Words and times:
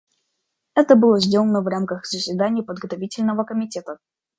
Это 0.73 0.95
было 0.95 1.19
сделано 1.19 1.61
в 1.61 1.67
рамках 1.67 2.07
заседаний 2.07 2.63
Подготовительного 2.63 3.43
комитета. 3.43 3.99